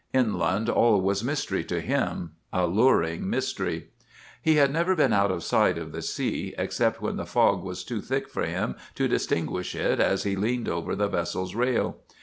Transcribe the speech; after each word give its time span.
Inland 0.15 0.67
all 0.67 0.99
was 0.99 1.23
mystery 1.23 1.63
to 1.65 1.79
him—alluring 1.79 3.29
mystery. 3.29 3.89
"He 4.41 4.55
had 4.55 4.73
never 4.73 4.95
been 4.95 5.13
out 5.13 5.29
of 5.29 5.43
sight 5.43 5.77
of 5.77 5.91
the 5.91 6.01
sea, 6.01 6.55
except 6.57 7.03
when 7.03 7.17
the 7.17 7.25
fog 7.27 7.61
was 7.63 7.83
too 7.83 8.01
thick 8.01 8.27
for 8.27 8.43
him 8.47 8.75
to 8.95 9.07
distinguish 9.07 9.75
it 9.75 9.99
as 9.99 10.23
he 10.23 10.35
leaned 10.35 10.67
over 10.67 10.95
the 10.95 11.07
vessel's 11.07 11.53
rail. 11.53 11.97